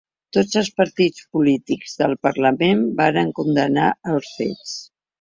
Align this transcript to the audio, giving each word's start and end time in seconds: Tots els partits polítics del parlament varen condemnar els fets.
Tots 0.35 0.57
els 0.61 0.71
partits 0.79 1.27
polítics 1.35 1.95
del 2.01 2.17
parlament 2.31 2.83
varen 3.05 3.33
condemnar 3.43 3.95
els 4.17 4.37
fets. 4.43 4.79